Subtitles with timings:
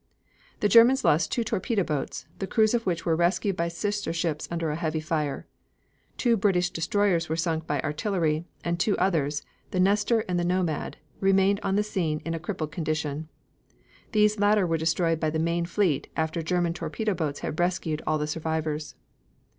[0.61, 4.47] The Germans lost two torpedo boats, the crews of which were rescued by sister ships
[4.49, 5.45] under a heavy fire.
[6.17, 11.59] Two British destroyers were sunk by artillery, and two others the Nestor and Nomad remained
[11.61, 13.29] on the scene in a crippled condition.
[14.11, 18.17] These later were destroyed by the main fleet after German torpedo boats had rescued all
[18.17, 18.95] the survivors.